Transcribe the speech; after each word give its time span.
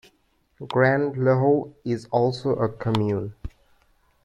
Grand-Lahou 0.67 1.75
is 1.85 2.05
also 2.07 2.55
a 2.55 2.67
commune. 2.67 3.35